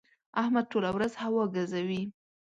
[0.41, 2.03] احمد ټوله ورځ هوا ګزوي.